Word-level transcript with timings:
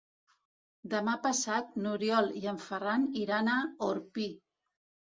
Demà 0.93 1.13
passat 1.25 1.77
n'Oriol 1.85 2.33
i 2.41 2.43
en 2.55 2.59
Ferran 2.67 3.09
iran 3.27 3.55
a 3.61 3.63
Orpí. 3.93 4.31